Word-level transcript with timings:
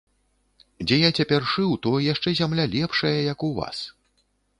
Дзе 0.85 0.97
я 1.01 1.09
цяпер 1.19 1.41
шыў, 1.51 1.75
то 1.83 1.91
яшчэ 2.13 2.33
зямля 2.39 2.65
лепшая, 2.77 3.13
як 3.33 3.45
у 3.49 3.51
вас. 3.59 3.77